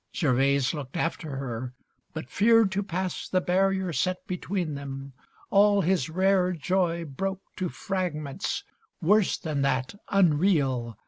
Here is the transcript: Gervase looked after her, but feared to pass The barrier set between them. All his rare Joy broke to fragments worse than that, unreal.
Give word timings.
Gervase 0.19 0.73
looked 0.73 0.97
after 0.97 1.35
her, 1.35 1.75
but 2.11 2.27
feared 2.27 2.71
to 2.71 2.81
pass 2.81 3.29
The 3.29 3.39
barrier 3.39 3.93
set 3.93 4.25
between 4.25 4.73
them. 4.73 5.13
All 5.51 5.81
his 5.81 6.09
rare 6.09 6.53
Joy 6.53 7.05
broke 7.05 7.43
to 7.57 7.69
fragments 7.69 8.63
worse 8.99 9.37
than 9.37 9.61
that, 9.61 9.93
unreal. 10.09 10.97